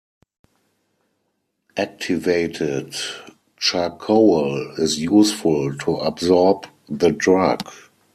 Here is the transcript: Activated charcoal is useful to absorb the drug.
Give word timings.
Activated 1.77 2.95
charcoal 3.57 4.71
is 4.79 4.97
useful 4.97 5.77
to 5.77 5.97
absorb 5.97 6.65
the 6.89 7.11
drug. 7.11 7.61